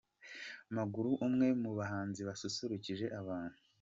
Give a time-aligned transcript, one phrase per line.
[0.73, 3.57] Mugarura umwe mu bahanzi basusurukije abantu.